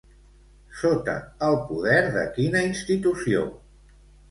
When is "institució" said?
2.71-3.47